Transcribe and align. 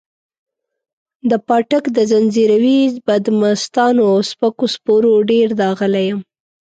د 1.29 1.31
پاټک 1.47 1.83
د 1.97 1.97
ځنځیري 2.11 2.79
بدمستانو 3.07 4.07
سپکو 4.29 4.65
سپورو 4.75 5.13
ډېر 5.31 5.47
داغلی 5.61 6.05
یم. 6.09 6.19